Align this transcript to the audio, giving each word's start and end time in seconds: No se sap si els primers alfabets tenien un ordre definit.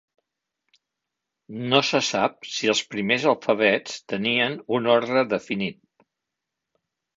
No 1.73 1.81
se 1.89 2.01
sap 2.07 2.49
si 2.53 2.71
els 2.73 2.81
primers 2.95 3.29
alfabets 3.33 4.01
tenien 4.15 4.59
un 4.81 4.91
ordre 4.97 5.25
definit. 5.37 5.81